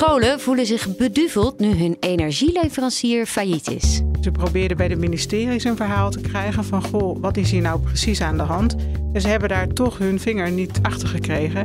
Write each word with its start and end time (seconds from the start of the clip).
Scholen 0.00 0.40
voelen 0.40 0.66
zich 0.66 0.96
beduveld 0.96 1.58
nu 1.58 1.74
hun 1.74 1.96
energieleverancier 2.00 3.26
failliet 3.26 3.70
is. 3.70 4.02
Ze 4.20 4.30
probeerden 4.30 4.76
bij 4.76 4.88
de 4.88 4.96
ministeries 4.96 5.64
een 5.64 5.76
verhaal 5.76 6.10
te 6.10 6.20
krijgen 6.20 6.64
van 6.64 6.84
goh, 6.84 7.20
wat 7.20 7.36
is 7.36 7.50
hier 7.50 7.60
nou 7.60 7.80
precies 7.80 8.20
aan 8.20 8.36
de 8.36 8.42
hand? 8.42 8.76
En 9.12 9.20
ze 9.20 9.28
hebben 9.28 9.48
daar 9.48 9.68
toch 9.68 9.98
hun 9.98 10.20
vinger 10.20 10.50
niet 10.50 10.78
achter 10.82 11.08
gekregen. 11.08 11.62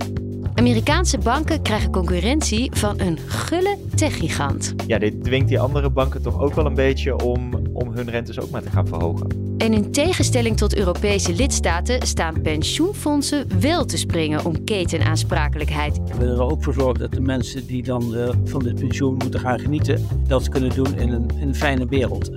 Amerikaanse 0.55 1.17
banken 1.17 1.61
krijgen 1.61 1.91
concurrentie 1.91 2.71
van 2.73 2.99
een 2.99 3.17
gulle 3.17 3.77
techgigant. 3.95 4.73
Ja, 4.87 4.97
dit 4.97 5.23
dwingt 5.23 5.47
die 5.47 5.59
andere 5.59 5.89
banken 5.89 6.21
toch 6.21 6.41
ook 6.41 6.53
wel 6.53 6.65
een 6.65 6.75
beetje 6.75 7.23
om, 7.23 7.53
om 7.73 7.91
hun 7.91 8.09
rentes 8.09 8.39
ook 8.39 8.49
maar 8.49 8.63
te 8.63 8.69
gaan 8.69 8.87
verhogen. 8.87 9.44
En 9.57 9.73
in 9.73 9.91
tegenstelling 9.91 10.57
tot 10.57 10.75
Europese 10.75 11.33
lidstaten 11.33 12.07
staan 12.07 12.41
pensioenfondsen 12.41 13.59
wel 13.59 13.85
te 13.85 13.97
springen 13.97 14.45
om 14.45 14.63
ketenaansprakelijkheid. 14.63 15.97
We 15.97 16.17
willen 16.17 16.35
er 16.35 16.43
ook 16.43 16.63
voor 16.63 16.73
zorgen 16.73 16.99
dat 16.99 17.11
de 17.11 17.21
mensen 17.21 17.65
die 17.65 17.83
dan 17.83 18.15
uh, 18.15 18.29
van 18.43 18.63
dit 18.63 18.75
pensioen 18.75 19.13
moeten 19.13 19.39
gaan 19.39 19.59
genieten, 19.59 20.07
dat 20.27 20.49
kunnen 20.49 20.75
doen 20.75 20.97
in 20.97 21.09
een, 21.09 21.27
in 21.39 21.47
een 21.47 21.55
fijne 21.55 21.85
wereld. 21.85 22.31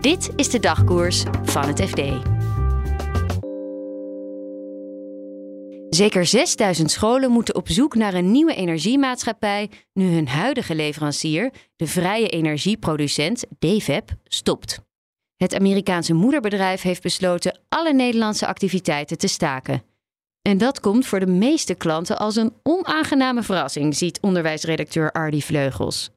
Dit 0.00 0.30
is 0.36 0.50
de 0.50 0.60
dagkoers 0.60 1.24
van 1.42 1.66
het 1.66 1.82
FD. 1.82 2.00
Zeker 5.90 6.26
6000 6.26 6.90
scholen 6.90 7.30
moeten 7.30 7.54
op 7.54 7.68
zoek 7.68 7.94
naar 7.94 8.14
een 8.14 8.30
nieuwe 8.30 8.54
energiemaatschappij 8.54 9.70
nu 9.92 10.14
hun 10.14 10.28
huidige 10.28 10.74
leverancier, 10.74 11.52
de 11.76 11.86
vrije 11.86 12.28
energieproducent 12.28 13.44
DVEP, 13.58 14.10
stopt. 14.24 14.88
Het 15.42 15.54
Amerikaanse 15.54 16.14
moederbedrijf 16.14 16.82
heeft 16.82 17.02
besloten 17.02 17.58
alle 17.68 17.92
Nederlandse 17.92 18.46
activiteiten 18.46 19.18
te 19.18 19.28
staken. 19.28 19.82
En 20.42 20.58
dat 20.58 20.80
komt 20.80 21.06
voor 21.06 21.20
de 21.20 21.26
meeste 21.26 21.74
klanten 21.74 22.18
als 22.18 22.36
een 22.36 22.52
onaangename 22.62 23.42
verrassing, 23.42 23.96
ziet 23.96 24.20
onderwijsredacteur 24.20 25.12
Ardy 25.12 25.40
Vleugels. 25.40 26.10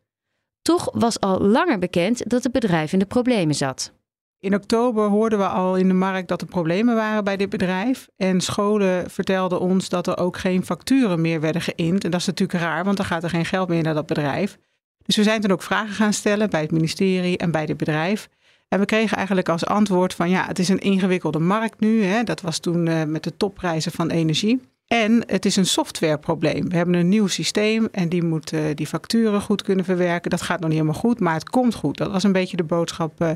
Toch 0.62 0.90
was 0.94 1.20
al 1.20 1.40
langer 1.40 1.80
bekend 1.80 2.30
dat 2.30 2.44
het 2.44 2.52
bedrijf 2.52 2.94
in 2.94 3.00
de 3.00 3.06
problemen 3.06 3.56
zat. 3.56 3.94
In 4.40 4.56
oktober 4.56 5.08
hoorden 5.08 5.40
we 5.40 5.48
al 5.48 5.76
in 5.76 5.88
de 5.88 5.94
markt 5.94 6.28
dat 6.28 6.42
er 6.42 6.48
problemen 6.48 6.96
waren 6.96 7.24
bij 7.24 7.38
dit 7.38 7.50
bedrijf. 7.50 8.08
En 8.18 8.42
scholen 8.42 9.10
vertelden 9.10 9.60
ons 9.60 9.90
dat 9.90 10.08
er 10.08 10.18
ook 10.18 10.38
geen 10.38 10.66
facturen 10.66 11.22
meer 11.22 11.42
werden 11.42 11.62
geïnd. 11.62 12.04
En 12.04 12.12
dat 12.12 12.20
is 12.20 12.26
natuurlijk 12.26 12.60
raar, 12.60 12.84
want 12.84 12.98
dan 12.98 13.06
gaat 13.06 13.24
er 13.24 13.30
geen 13.30 13.46
geld 13.46 13.70
meer 13.70 13.84
naar 13.84 13.94
dat 13.94 14.06
bedrijf. 14.06 14.58
Dus 15.06 15.16
we 15.16 15.24
zijn 15.24 15.42
toen 15.42 15.52
ook 15.52 15.62
vragen 15.62 15.94
gaan 15.94 16.14
stellen 16.14 16.50
bij 16.50 16.62
het 16.62 16.72
ministerie 16.72 17.38
en 17.38 17.52
bij 17.52 17.66
dit 17.66 17.78
bedrijf. 17.78 18.30
En 18.74 18.80
we 18.80 18.86
kregen 18.86 19.18
eigenlijk 19.18 19.50
als 19.50 19.66
antwoord 19.66 20.14
van 20.14 20.30
ja, 20.30 20.46
het 20.46 20.60
is 20.60 20.70
een 20.70 20.80
ingewikkelde 20.80 21.40
markt 21.40 21.80
nu. 21.80 22.04
Hè. 22.04 22.24
Dat 22.24 22.42
was 22.42 22.60
toen 22.60 22.86
uh, 22.86 23.04
met 23.04 23.24
de 23.24 23.38
topprijzen 23.38 23.92
van 23.92 24.10
energie. 24.10 24.62
En 24.88 25.24
het 25.28 25.46
is 25.46 25.56
een 25.56 25.66
softwareprobleem. 25.66 26.70
We 26.70 26.76
hebben 26.76 26.96
een 26.96 27.10
nieuw 27.10 27.28
systeem 27.28 27.88
en 27.92 28.10
die 28.10 28.24
moet 28.24 28.54
uh, 28.54 28.62
die 28.76 28.88
facturen 28.88 29.42
goed 29.42 29.62
kunnen 29.62 29.86
verwerken. 29.86 30.30
Dat 30.30 30.42
gaat 30.42 30.60
nog 30.60 30.70
niet 30.70 30.80
helemaal 30.80 31.02
goed, 31.02 31.20
maar 31.20 31.34
het 31.34 31.50
komt 31.50 31.76
goed. 31.76 31.98
Dat 31.98 32.12
was 32.12 32.24
een 32.24 32.32
beetje 32.32 32.58
de 32.58 32.64
boodschap 32.64 33.22
uh, 33.22 33.30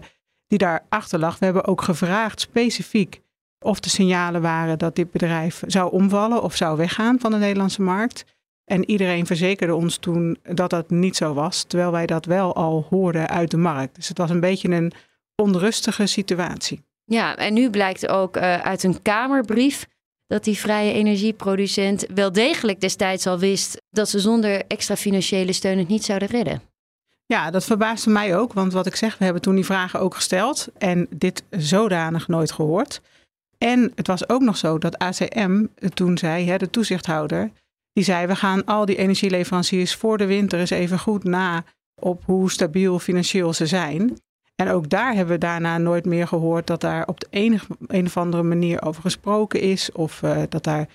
die 0.48 0.58
daarachter 0.58 1.20
lag. 1.20 1.40
We 1.40 1.46
hebben 1.46 1.66
ook 1.66 1.81
gevraagd 1.81 2.40
specifiek 2.40 3.22
of 3.59 3.80
de 3.80 3.90
signalen 3.90 4.42
waren 4.42 4.78
dat 4.78 4.96
dit 4.96 5.12
bedrijf 5.12 5.64
zou 5.68 5.92
omvallen 5.92 6.42
of 6.44 6.56
zou 6.56 6.78
weggaan 6.78 7.19
van 7.19 7.31
de 7.31 7.38
Nederlandse 7.38 7.81
markt. 7.81 8.25
En 8.66 8.90
iedereen 8.90 9.25
verzekerde 9.25 9.75
ons 9.75 9.98
toen 9.98 10.38
dat 10.44 10.69
dat 10.69 10.90
niet 10.90 11.16
zo 11.16 11.34
was, 11.34 11.64
terwijl 11.64 11.92
wij 11.92 12.06
dat 12.06 12.25
wel 12.25 12.56
al 12.56 12.86
hoorden 12.90 13.30
uit 13.30 13.52
de 13.52 13.58
markt. 13.58 13.96
Dus 13.96 14.08
het 14.08 14.18
was 14.18 14.30
een 14.30 14.40
beetje 14.40 14.69
een 14.69 14.92
onrustige 15.42 16.06
situatie. 16.06 16.81
Ja, 17.03 17.36
en 17.36 17.53
nu 17.53 17.70
blijkt 17.70 18.08
ook 18.08 18.38
uh, 18.38 18.58
uit 18.58 18.84
een 18.84 19.02
Kamerbrief 19.02 19.88
dat 20.28 20.44
die 20.44 20.58
vrije 20.58 20.94
energieproducent 20.94 22.06
wel 22.14 22.31
degelijk 22.31 22.81
destijds 22.81 23.28
al 23.28 23.40
wist 23.40 23.81
dat 23.90 24.09
ze 24.09 24.20
zonder 24.20 24.66
extra 24.68 24.96
financiële 24.96 25.53
steun 25.53 25.78
het 25.78 25.88
niet 25.88 26.03
zouden 26.03 26.28
redden. 26.28 26.62
Ja, 27.25 27.52
dat 27.52 27.66
verbaasde 27.66 28.09
mij 28.09 28.38
ook, 28.38 28.53
want 28.53 28.74
wat 28.74 28.86
ik 28.86 28.96
zeg, 28.96 29.18
we 29.18 29.24
hebben 29.24 29.42
toen 29.42 29.56
die 29.56 29.66
vragen 29.66 30.00
ook 30.00 30.16
gesteld 30.16 30.68
en 30.78 31.08
dit 31.09 31.44
zodanig 31.50 32.28
nooit 32.28 32.52
gehoord. 32.52 33.02
En 33.58 33.92
het 33.96 34.08
was 34.08 34.30
ook 34.30 34.42
nog 34.42 34.58
zo 34.58 34.78
dat 34.78 34.98
ACM 34.98 35.66
toen 35.94 36.18
zei, 36.18 36.46
hè, 36.50 36.58
de 36.58 36.69
toezichthouder, 36.69 37.52
die 37.94 38.04
zei: 38.04 38.28
we 38.28 38.36
gaan 38.36 38.66
al 38.66 38.86
die 38.86 38.96
energieleveranciers 38.96 39.96
voor 39.96 40.18
de 40.18 40.25
winter 40.25 40.59
eens 40.59 40.69
even 40.69 41.00
goed 41.00 41.24
na 41.24 41.64
op 42.02 42.24
hoe 42.25 42.52
stabiel 42.52 43.00
financieel 43.00 43.54
ze 43.54 43.66
zijn. 43.66 44.18
En 44.57 44.69
ook 44.69 44.90
daar 44.90 45.13
hebben 45.13 45.34
we 45.34 45.40
daarna 45.40 45.78
nooit 45.78 46.06
meer 46.06 46.28
gehoord 46.28 46.68
dat 46.68 46.81
daar 46.81 47.07
op 47.07 47.19
de 47.19 47.28
enige, 47.29 47.66
een 47.88 48.06
of 48.06 48.18
andere 48.18 48.44
manier 48.44 48.85
over 48.85 49.01
gesproken 49.01 49.62
is. 49.62 49.91
Of 49.91 50.22
uh, 50.22 50.41
dat 50.50 50.63
daar 50.63 50.88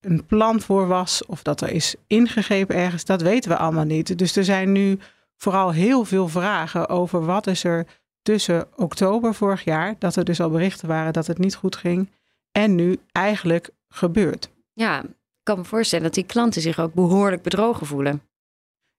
een 0.00 0.26
plan 0.26 0.60
voor 0.60 0.86
was. 0.86 1.26
Of 1.26 1.42
dat 1.42 1.60
er 1.60 1.70
is 1.70 1.94
ingegrepen 2.06 2.76
ergens. 2.76 3.04
Dat 3.04 3.22
weten 3.22 3.50
we 3.50 3.56
allemaal 3.56 3.84
niet. 3.84 4.18
Dus 4.18 4.36
er 4.36 4.44
zijn 4.44 4.72
nu 4.72 4.98
vooral 5.36 5.72
heel 5.72 6.04
veel 6.04 6.28
vragen 6.28 6.88
over 6.88 7.24
wat 7.24 7.46
is 7.46 7.64
er 7.64 7.86
tussen 8.22 8.68
oktober 8.76 9.34
vorig 9.34 9.64
jaar. 9.64 9.94
Dat 9.98 10.16
er 10.16 10.24
dus 10.24 10.40
al 10.40 10.50
berichten 10.50 10.88
waren 10.88 11.12
dat 11.12 11.26
het 11.26 11.38
niet 11.38 11.54
goed 11.54 11.76
ging. 11.76 12.10
En 12.52 12.74
nu 12.74 12.98
eigenlijk 13.12 13.70
gebeurt. 13.88 14.50
Ja, 14.72 15.02
ik 15.02 15.10
kan 15.42 15.58
me 15.58 15.64
voorstellen 15.64 16.04
dat 16.04 16.14
die 16.14 16.24
klanten 16.24 16.62
zich 16.62 16.78
ook 16.78 16.94
behoorlijk 16.94 17.42
bedrogen 17.42 17.86
voelen. 17.86 18.22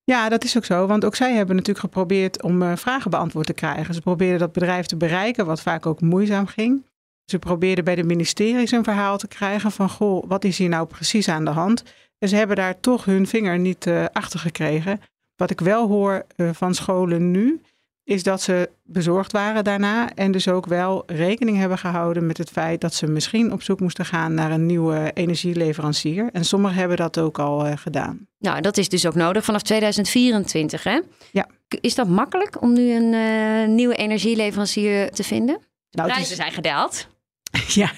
Ja, 0.04 0.30
dat 0.30 0.44
is 0.44 0.58
ook 0.58 0.66
zo. 0.66 0.88
Want 0.88 1.06
ook 1.06 1.16
zij 1.16 1.34
hebben 1.34 1.56
natuurlijk 1.56 1.86
geprobeerd 1.86 2.42
om 2.42 2.62
uh, 2.62 2.76
vragen 2.76 3.12
beantwoord 3.12 3.46
te 3.46 3.54
krijgen. 3.54 3.94
Ze 3.94 4.02
probeerden 4.02 4.40
dat 4.40 4.52
bedrijf 4.52 4.86
te 4.86 4.98
bereiken, 4.98 5.46
wat 5.46 5.62
vaak 5.62 5.86
ook 5.86 6.02
moeizaam 6.02 6.48
ging. 6.48 6.86
Ze 7.26 7.40
probeerden 7.40 7.84
bij 7.84 7.96
de 7.96 8.04
ministeries 8.04 8.72
een 8.72 8.84
verhaal 8.84 9.18
te 9.18 9.28
krijgen 9.28 9.72
van, 9.72 9.90
goh, 9.90 10.24
wat 10.28 10.44
is 10.44 10.58
hier 10.58 10.70
nou 10.70 10.88
precies 10.88 11.30
aan 11.30 11.46
de 11.46 11.52
hand? 11.52 11.84
En 12.18 12.30
ze 12.30 12.36
hebben 12.36 12.56
daar 12.56 12.80
toch 12.80 13.06
hun 13.06 13.28
vinger 13.28 13.60
niet 13.60 13.86
uh, 13.86 14.06
achter 14.12 14.40
gekregen. 14.40 15.02
Wat 15.36 15.50
ik 15.50 15.60
wel 15.60 15.88
hoor 15.88 16.26
uh, 16.36 16.50
van 16.54 16.74
scholen 16.74 17.32
nu, 17.32 17.62
is 18.12 18.24
dat 18.24 18.42
ze 18.42 18.70
bezorgd 18.84 19.32
waren 19.32 19.64
daarna 19.64 20.14
en 20.14 20.32
dus 20.32 20.48
ook 20.48 20.66
wel 20.66 21.04
rekening 21.06 21.58
hebben 21.58 21.78
gehouden 21.78 22.26
met 22.26 22.38
het 22.38 22.50
feit 22.50 22.82
dat 22.82 22.94
ze 22.94 23.08
misschien 23.08 23.52
op 23.52 23.62
zoek 23.62 23.80
moesten 23.80 24.06
gaan 24.06 24.34
naar 24.34 24.52
een 24.52 24.66
nieuwe 24.66 25.12
energieleverancier. 25.14 26.30
En 26.32 26.46
sommigen 26.46 26.78
hebben 26.78 26.98
dat 26.98 27.18
ook 27.18 27.40
al 27.40 27.66
uh, 27.66 27.72
gedaan. 27.76 28.28
Nou, 28.40 28.62
dat 28.62 28.78
is 28.78 28.90
dus 28.90 29.06
ook 29.06 29.16
nodig 29.16 29.44
vanaf 29.44 29.62
2024, 29.62 30.84
hè? 30.84 31.00
Ja. 31.32 31.48
Is 31.82 31.96
dat 31.96 32.08
makkelijk 32.08 32.62
om 32.62 32.74
nu 32.74 32.92
een 32.92 33.14
uh, 33.14 33.76
nieuwe 33.76 33.96
energieleverancier 33.96 35.12
te 35.12 35.24
vinden? 35.24 35.58
De 35.90 35.98
nou, 35.98 36.10
prijzen 36.10 36.32
is... 36.32 36.38
zijn 36.38 36.52
gedaald. 36.52 37.08
ja, 37.82 37.92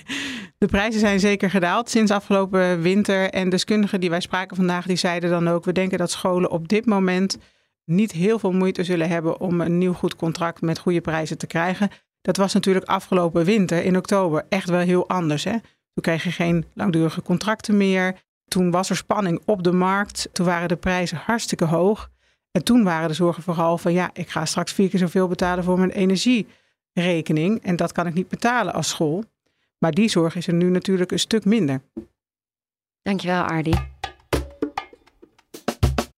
de 0.58 0.68
prijzen 0.68 1.00
zijn 1.00 1.20
zeker 1.20 1.50
gedaald 1.50 1.90
sinds 1.90 2.12
afgelopen 2.12 2.82
winter. 2.82 3.30
En 3.30 3.50
deskundigen 3.50 4.00
die 4.00 4.10
wij 4.10 4.22
spraken 4.22 4.56
vandaag, 4.56 4.86
die 4.86 4.96
zeiden 4.96 5.30
dan 5.30 5.48
ook... 5.48 5.66
we 5.66 5.72
denken 5.72 5.98
dat 5.98 6.12
scholen 6.12 6.52
op 6.52 6.68
dit 6.68 6.86
moment 6.86 7.38
niet 7.86 8.12
heel 8.12 8.40
veel 8.40 8.52
moeite 8.52 8.84
zullen 8.84 9.10
hebben 9.10 9.40
om 9.40 9.62
een 9.62 9.78
nieuw 9.78 9.94
goed 9.94 10.16
contract 10.16 10.62
met 10.62 10.80
goede 10.80 11.02
prijzen 11.02 11.38
te 11.38 11.48
krijgen. 11.48 11.90
Dat 12.22 12.38
was 12.38 12.54
natuurlijk 12.54 12.86
afgelopen 12.86 13.46
winter 13.46 13.84
in 13.84 13.98
oktober 13.98 14.46
echt 14.50 14.70
wel 14.70 14.80
heel 14.80 15.10
anders. 15.10 15.44
Hè? 15.44 15.52
Toen 15.94 16.04
kreeg 16.04 16.24
je 16.24 16.32
geen 16.32 16.66
langdurige 16.74 17.22
contracten 17.22 17.78
meer. 17.78 18.22
Toen 18.48 18.72
was 18.72 18.90
er 18.90 18.96
spanning 18.96 19.42
op 19.46 19.64
de 19.64 19.72
markt. 19.72 20.30
Toen 20.32 20.46
waren 20.46 20.68
de 20.68 20.76
prijzen 20.76 21.18
hartstikke 21.18 21.66
hoog. 21.66 22.10
En 22.52 22.64
toen 22.64 22.84
waren 22.84 23.08
de 23.08 23.14
zorgen 23.14 23.44
vooral 23.44 23.78
van 23.78 23.94
ja, 23.94 24.10
ik 24.14 24.30
ga 24.30 24.46
straks 24.46 24.74
vier 24.74 24.90
keer 24.90 25.00
zoveel 25.00 25.28
betalen 25.28 25.64
voor 25.64 25.80
mijn 25.80 25.92
energierekening. 25.92 27.64
En 27.64 27.76
dat 27.76 27.92
kan 27.92 28.08
ik 28.08 28.14
niet 28.14 28.28
betalen 28.28 28.74
als 28.74 28.90
school. 28.90 29.24
Maar 29.78 29.92
die 29.92 30.10
zorg 30.10 30.36
is 30.36 30.48
er 30.48 30.54
nu 30.54 30.70
natuurlijk 30.70 31.12
een 31.12 31.20
stuk 31.20 31.46
minder. 31.46 31.82
Dankjewel, 33.02 33.44
Ardi. 33.44 33.93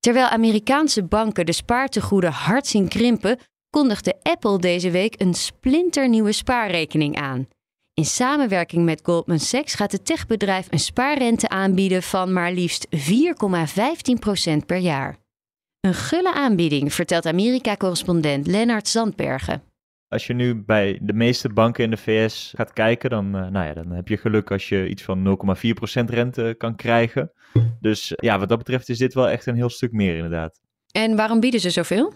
Terwijl 0.05 0.27
Amerikaanse 0.27 1.03
banken 1.03 1.45
de 1.45 1.51
spaartegoeden 1.51 2.31
hard 2.31 2.67
zien 2.67 2.87
krimpen, 2.87 3.39
kondigde 3.69 4.15
Apple 4.21 4.59
deze 4.59 4.91
week 4.91 5.21
een 5.21 5.33
splinternieuwe 5.33 6.31
spaarrekening 6.31 7.17
aan. 7.17 7.47
In 7.93 8.05
samenwerking 8.05 8.85
met 8.85 9.01
Goldman 9.03 9.39
Sachs 9.39 9.73
gaat 9.73 9.91
het 9.91 10.05
techbedrijf 10.05 10.67
een 10.69 10.79
spaarrente 10.79 11.49
aanbieden 11.49 12.03
van 12.03 12.33
maar 12.33 12.51
liefst 12.51 12.87
4,15% 12.95 14.65
per 14.65 14.77
jaar. 14.77 15.17
Een 15.79 15.93
gulle 15.93 16.33
aanbieding, 16.33 16.93
vertelt 16.93 17.25
Amerika-correspondent 17.25 18.47
Lennart 18.47 18.87
Zandbergen. 18.87 19.63
Als 20.07 20.27
je 20.27 20.33
nu 20.33 20.63
bij 20.63 20.99
de 21.01 21.13
meeste 21.13 21.49
banken 21.49 21.83
in 21.83 21.89
de 21.89 21.97
VS 21.97 22.53
gaat 22.55 22.73
kijken, 22.73 23.09
dan, 23.09 23.25
uh, 23.25 23.47
nou 23.47 23.65
ja, 23.65 23.73
dan 23.73 23.91
heb 23.91 24.07
je 24.07 24.17
geluk 24.17 24.51
als 24.51 24.69
je 24.69 24.87
iets 24.87 25.03
van 25.03 25.23
0,4% 25.23 26.09
rente 26.09 26.55
kan 26.57 26.75
krijgen. 26.75 27.31
Dus 27.79 28.13
ja, 28.15 28.39
wat 28.39 28.49
dat 28.49 28.57
betreft 28.57 28.89
is 28.89 28.97
dit 28.97 29.13
wel 29.13 29.29
echt 29.29 29.45
een 29.45 29.55
heel 29.55 29.69
stuk 29.69 29.91
meer 29.91 30.15
inderdaad. 30.15 30.61
En 30.91 31.15
waarom 31.15 31.39
bieden 31.39 31.59
ze 31.59 31.69
zoveel? 31.69 32.13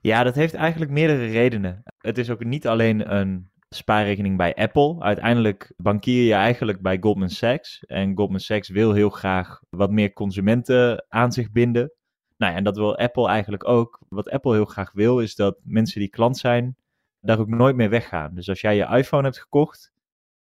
Ja, 0.00 0.22
dat 0.22 0.34
heeft 0.34 0.54
eigenlijk 0.54 0.90
meerdere 0.90 1.26
redenen. 1.26 1.82
Het 1.98 2.18
is 2.18 2.30
ook 2.30 2.44
niet 2.44 2.66
alleen 2.66 3.14
een 3.16 3.50
spaarrekening 3.68 4.36
bij 4.36 4.54
Apple. 4.54 5.00
Uiteindelijk 5.00 5.72
bankier 5.76 6.24
je 6.24 6.34
eigenlijk 6.34 6.80
bij 6.80 6.96
Goldman 7.00 7.28
Sachs. 7.28 7.84
En 7.84 8.16
Goldman 8.16 8.40
Sachs 8.40 8.68
wil 8.68 8.92
heel 8.92 9.10
graag 9.10 9.60
wat 9.68 9.90
meer 9.90 10.12
consumenten 10.12 11.06
aan 11.08 11.32
zich 11.32 11.50
binden. 11.50 11.92
Nou 12.36 12.52
ja, 12.52 12.58
en 12.58 12.64
dat 12.64 12.76
wil 12.76 12.96
Apple 12.96 13.28
eigenlijk 13.28 13.68
ook. 13.68 13.98
Wat 14.08 14.30
Apple 14.30 14.52
heel 14.52 14.64
graag 14.64 14.92
wil, 14.92 15.20
is 15.20 15.34
dat 15.34 15.58
mensen 15.62 16.00
die 16.00 16.08
klant 16.08 16.38
zijn, 16.38 16.76
daar 17.20 17.38
ook 17.38 17.48
nooit 17.48 17.76
meer 17.76 17.90
weggaan. 17.90 18.34
Dus 18.34 18.48
als 18.48 18.60
jij 18.60 18.76
je 18.76 18.96
iPhone 18.96 19.22
hebt 19.22 19.40
gekocht, 19.40 19.92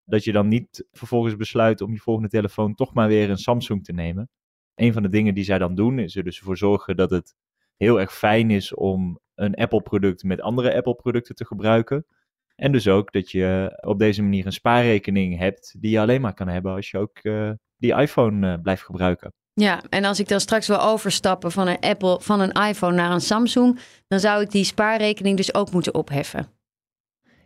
dat 0.05 0.25
je 0.25 0.33
dan 0.33 0.49
niet 0.49 0.87
vervolgens 0.93 1.37
besluit 1.37 1.81
om 1.81 1.93
je 1.93 1.99
volgende 1.99 2.29
telefoon 2.29 2.75
toch 2.75 2.95
maar 2.95 3.09
weer 3.09 3.31
een 3.31 3.39
Samsung 3.39 3.85
te 3.85 3.93
nemen. 3.93 4.31
Een 4.75 4.93
van 4.93 5.03
de 5.03 5.09
dingen 5.09 5.35
die 5.35 5.45
zij 5.45 5.59
dan 5.59 5.75
doen, 5.75 5.99
is 5.99 6.17
er 6.17 6.25
dus 6.25 6.39
voor 6.39 6.57
zorgen 6.57 6.97
dat 6.97 7.11
het 7.11 7.35
heel 7.77 8.01
erg 8.01 8.15
fijn 8.15 8.51
is 8.51 8.75
om 8.75 9.21
een 9.35 9.55
Apple-product 9.55 10.23
met 10.23 10.41
andere 10.41 10.75
Apple-producten 10.75 11.35
te 11.35 11.47
gebruiken. 11.47 12.07
En 12.55 12.73
dus 12.73 12.89
ook 12.89 13.13
dat 13.13 13.31
je 13.31 13.79
op 13.81 13.99
deze 13.99 14.23
manier 14.23 14.47
een 14.47 14.53
spaarrekening 14.53 15.39
hebt 15.39 15.77
die 15.81 15.91
je 15.91 16.01
alleen 16.01 16.21
maar 16.21 16.35
kan 16.35 16.49
hebben 16.49 16.75
als 16.75 16.91
je 16.91 16.99
ook 16.99 17.19
uh, 17.23 17.51
die 17.77 17.95
iPhone 17.95 18.47
uh, 18.47 18.63
blijft 18.63 18.83
gebruiken. 18.83 19.33
Ja, 19.53 19.83
en 19.89 20.05
als 20.05 20.21
ik 20.21 20.29
dan 20.29 20.41
straks 20.41 20.67
wil 20.67 20.81
overstappen 20.81 21.53
van 21.53 21.69
een 21.69 21.81
Apple, 21.81 22.21
van 22.21 22.41
een 22.41 22.53
iPhone 22.53 22.95
naar 22.95 23.11
een 23.11 23.21
Samsung, 23.21 23.81
dan 24.09 24.21
zou 24.21 24.43
ik 24.43 24.51
die 24.51 24.65
spaarrekening 24.65 25.37
dus 25.37 25.55
ook 25.55 25.71
moeten 25.71 25.95
opheffen. 25.95 26.58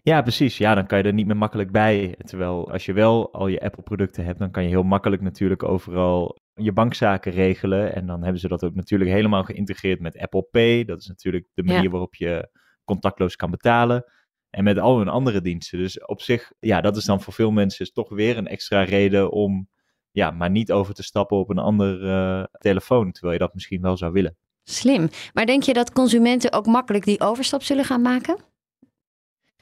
Ja, 0.04 0.22
precies. 0.22 0.58
Ja, 0.58 0.74
dan 0.74 0.86
kan 0.86 0.98
je 0.98 1.04
er 1.04 1.12
niet 1.12 1.26
meer 1.26 1.36
makkelijk 1.36 1.72
bij. 1.72 2.14
Terwijl 2.24 2.70
als 2.70 2.84
je 2.84 2.92
wel 2.92 3.32
al 3.32 3.46
je 3.46 3.60
Apple-producten 3.60 4.24
hebt, 4.24 4.38
dan 4.38 4.50
kan 4.50 4.62
je 4.62 4.68
heel 4.68 4.82
makkelijk 4.82 5.22
natuurlijk 5.22 5.62
overal 5.62 6.38
je 6.54 6.72
bankzaken 6.72 7.32
regelen. 7.32 7.94
En 7.94 8.06
dan 8.06 8.22
hebben 8.22 8.40
ze 8.40 8.48
dat 8.48 8.64
ook 8.64 8.74
natuurlijk 8.74 9.10
helemaal 9.10 9.44
geïntegreerd 9.44 10.00
met 10.00 10.18
Apple 10.18 10.48
Pay. 10.50 10.84
Dat 10.84 11.00
is 11.00 11.06
natuurlijk 11.06 11.46
de 11.54 11.62
manier 11.62 11.90
waarop 11.90 12.14
je 12.14 12.48
contactloos 12.84 13.36
kan 13.36 13.50
betalen. 13.50 14.04
En 14.50 14.64
met 14.64 14.78
al 14.78 14.98
hun 14.98 15.08
andere 15.08 15.40
diensten. 15.40 15.78
Dus 15.78 16.04
op 16.04 16.20
zich, 16.20 16.52
ja, 16.60 16.80
dat 16.80 16.96
is 16.96 17.04
dan 17.04 17.20
voor 17.22 17.32
veel 17.32 17.50
mensen 17.50 17.92
toch 17.92 18.08
weer 18.08 18.36
een 18.36 18.46
extra 18.46 18.82
reden 18.82 19.30
om 19.30 19.68
ja, 20.10 20.30
maar 20.30 20.50
niet 20.50 20.72
over 20.72 20.94
te 20.94 21.02
stappen 21.02 21.36
op 21.36 21.50
een 21.50 21.58
ander 21.58 22.02
uh, 22.02 22.44
telefoon. 22.58 23.12
Terwijl 23.12 23.32
je 23.32 23.38
dat 23.38 23.54
misschien 23.54 23.82
wel 23.82 23.96
zou 23.96 24.12
willen. 24.12 24.36
Slim. 24.64 25.08
Maar 25.32 25.46
denk 25.46 25.62
je 25.62 25.72
dat 25.72 25.92
consumenten 25.92 26.52
ook 26.52 26.66
makkelijk 26.66 27.04
die 27.04 27.20
overstap 27.20 27.62
zullen 27.62 27.84
gaan 27.84 28.02
maken? 28.02 28.51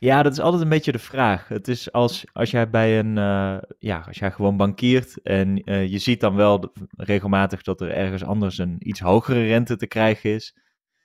Ja, 0.01 0.23
dat 0.23 0.33
is 0.33 0.41
altijd 0.41 0.63
een 0.63 0.69
beetje 0.69 0.93
de 0.93 0.99
vraag. 0.99 1.49
Het 1.49 1.69
is 1.69 1.93
als, 1.93 2.25
als 2.33 2.51
jij 2.51 2.71
bij 2.71 2.99
een, 2.99 3.17
uh, 3.17 3.59
ja, 3.79 4.05
als 4.07 4.19
jij 4.19 4.31
gewoon 4.31 4.57
bankiert 4.57 5.23
en 5.23 5.71
uh, 5.71 5.87
je 5.87 5.99
ziet 5.99 6.21
dan 6.21 6.35
wel 6.35 6.73
regelmatig 6.97 7.63
dat 7.63 7.81
er 7.81 7.91
ergens 7.91 8.25
anders 8.25 8.59
een 8.59 8.77
iets 8.89 9.01
hogere 9.01 9.47
rente 9.47 9.77
te 9.77 9.87
krijgen 9.87 10.31
is. 10.31 10.57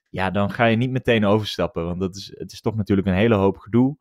Ja, 0.10 0.32
dan 0.32 0.52
ga 0.52 0.66
je 0.66 0.76
niet 0.76 0.90
meteen 0.92 1.26
overstappen, 1.26 1.86
want 1.86 2.00
dat 2.00 2.16
is, 2.16 2.34
het 2.38 2.52
is 2.52 2.62
toch 2.62 2.76
natuurlijk 2.76 3.08
een 3.08 3.14
hele 3.14 3.36
hoop 3.36 3.58
gedoe. 3.58 3.98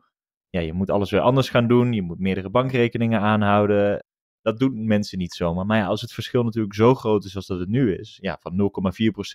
Ja, 0.51 0.61
je 0.61 0.73
moet 0.73 0.91
alles 0.91 1.11
weer 1.11 1.21
anders 1.21 1.49
gaan 1.49 1.69
doen, 1.69 1.93
je 1.93 2.03
moet 2.03 2.19
meerdere 2.19 2.51
bankrekeningen 2.51 3.21
aanhouden. 3.21 4.05
Dat 4.43 4.59
doen 4.59 4.87
mensen 4.87 5.19
niet 5.19 5.35
zomaar. 5.35 5.67
Maar 5.67 5.79
ja, 5.79 5.87
als 5.87 6.01
het 6.01 6.13
verschil 6.13 6.43
natuurlijk 6.45 6.75
zo 6.75 6.95
groot 6.95 7.25
is 7.25 7.37
als 7.37 7.47
dat 7.47 7.59
het 7.59 7.69
nu 7.69 7.95
is, 7.95 8.19
ja, 8.21 8.39
van 8.41 8.71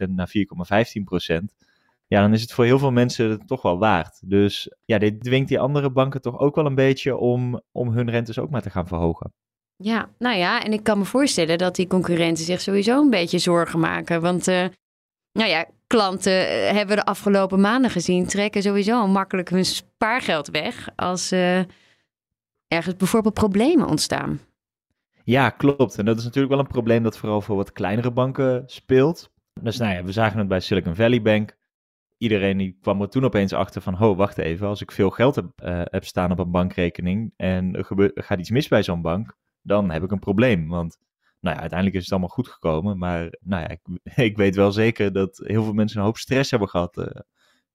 0,4% 0.08 0.10
naar 0.10 0.32
4,15%, 0.38 1.68
ja, 2.10 2.22
dan 2.22 2.34
is 2.34 2.42
het 2.42 2.54
voor 2.54 2.66
heel 2.66 2.80
veel 2.80 2.92
mensen 2.92 3.46
toch 3.46 3.62
wel 3.62 3.78
waard. 3.78 4.30
Dus 4.30 4.76
ja, 4.86 4.98
dit 4.98 5.24
dwingt 5.24 5.48
die 5.48 5.60
andere 5.60 5.92
banken 5.92 6.22
toch 6.22 6.40
ook 6.40 6.56
wel 6.56 6.66
een 6.66 6.76
beetje 6.76 7.18
om, 7.18 7.62
om 7.72 7.90
hun 7.90 8.10
rentes 8.10 8.40
ook 8.40 8.50
maar 8.50 8.62
te 8.62 8.70
gaan 8.70 8.88
verhogen. 8.88 9.34
Ja, 9.76 10.10
nou 10.18 10.38
ja, 10.38 10.64
en 10.64 10.74
ik 10.74 10.84
kan 10.84 10.98
me 10.98 11.06
voorstellen 11.06 11.58
dat 11.58 11.76
die 11.76 11.88
concurrenten 11.88 12.44
zich 12.44 12.62
sowieso 12.62 13.02
een 13.02 13.10
beetje 13.10 13.40
zorgen 13.40 13.80
maken. 13.80 14.22
Want, 14.22 14.48
uh, 14.48 14.66
nou 15.32 15.50
ja, 15.50 15.66
klanten 15.88 16.32
uh, 16.34 16.72
hebben 16.72 16.88
we 16.88 16.96
de 16.96 17.06
afgelopen 17.06 17.62
maanden 17.62 17.92
gezien, 17.92 18.28
trekken 18.28 18.62
sowieso 18.62 19.08
makkelijk 19.08 19.50
hun 19.50 19.66
spaargeld 19.66 20.48
weg 20.48 20.90
als 20.96 21.32
uh, 21.32 21.60
ergens 22.68 22.96
bijvoorbeeld 22.98 23.34
problemen 23.34 23.88
ontstaan. 23.88 24.40
Ja, 25.24 25.50
klopt. 25.50 25.98
En 25.98 26.06
dat 26.06 26.18
is 26.18 26.24
natuurlijk 26.24 26.54
wel 26.54 26.62
een 26.62 26.68
probleem 26.72 27.04
dat 27.04 27.18
vooral 27.18 27.42
voor 27.42 27.56
wat 27.56 27.72
kleinere 27.72 28.12
banken 28.12 28.64
speelt. 28.66 29.30
Dus 29.62 29.78
nou 29.78 29.94
ja, 29.94 30.04
we 30.04 30.12
zagen 30.12 30.40
het 30.40 30.48
bij 30.48 30.60
Silicon 30.60 30.96
Valley 30.96 31.22
Bank 31.22 31.58
iedereen 32.20 32.58
die 32.58 32.78
kwam 32.82 33.02
er 33.02 33.10
toen 33.10 33.24
opeens 33.24 33.54
achter 33.54 33.82
van, 33.82 33.94
ho, 33.94 34.16
wacht 34.16 34.38
even, 34.38 34.68
als 34.68 34.82
ik 34.82 34.92
veel 34.92 35.10
geld 35.10 35.36
heb, 35.36 35.46
uh, 35.64 35.82
heb 35.84 36.06
staan 36.06 36.32
op 36.32 36.40
een 36.40 36.52
bankrekening 36.52 37.34
en 37.36 37.76
er, 37.76 37.86
gebeurt, 37.86 38.26
gaat 38.26 38.40
iets 38.40 38.50
mis 38.50 38.68
bij 38.68 38.84
zo'n 38.84 39.02
bank, 39.02 39.38
dan 39.62 39.90
heb 39.90 40.04
ik 40.04 40.12
een 40.12 40.20
probleem. 40.20 40.68
Want 40.68 40.98
nou 41.40 41.56
ja, 41.56 41.62
uiteindelijk 41.62 41.98
is 41.98 42.04
het 42.04 42.12
allemaal 42.12 42.30
goed 42.30 42.48
gekomen, 42.48 42.98
maar 42.98 43.38
nou 43.40 43.62
ja, 43.62 43.70
ik, 43.70 43.80
ik 44.30 44.38
weet 44.38 44.56
wel 44.56 44.72
zeker 44.72 45.14
dat 45.14 45.42
heel 45.44 45.64
veel 45.64 45.74
mensen 45.74 46.00
een 46.00 46.06
hoop 46.06 46.18
stress 46.18 46.52
hebben 46.52 46.70
gehad 46.70 46.98
uh, 46.98 47.06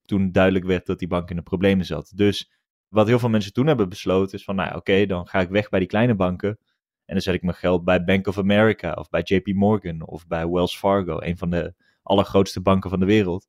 toen 0.01 0.31
duidelijk 0.31 0.65
werd 0.65 0.85
dat 0.85 0.99
die 0.99 1.07
bank 1.07 1.29
in 1.29 1.35
de 1.35 1.41
problemen 1.41 1.85
zat. 1.85 2.11
Dus 2.15 2.51
wat 2.87 3.07
heel 3.07 3.19
veel 3.19 3.29
mensen 3.29 3.53
toen 3.53 3.67
hebben 3.67 3.89
besloten 3.89 4.37
is 4.37 4.43
van, 4.43 4.55
nou 4.55 4.67
oké, 4.69 4.77
okay, 4.77 5.05
dan 5.05 5.27
ga 5.27 5.39
ik 5.39 5.49
weg 5.49 5.69
bij 5.69 5.79
die 5.79 5.87
kleine 5.87 6.15
banken 6.15 6.57
en 7.05 7.13
dan 7.13 7.21
zet 7.21 7.33
ik 7.33 7.41
mijn 7.41 7.55
geld 7.55 7.83
bij 7.83 8.03
Bank 8.03 8.27
of 8.27 8.37
America 8.37 8.93
of 8.93 9.09
bij 9.09 9.21
JP 9.23 9.47
Morgan 9.47 10.07
of 10.07 10.27
bij 10.27 10.47
Wells 10.47 10.77
Fargo, 10.77 11.21
een 11.21 11.37
van 11.37 11.49
de 11.49 11.73
allergrootste 12.03 12.61
banken 12.61 12.89
van 12.89 12.99
de 12.99 13.05
wereld. 13.05 13.47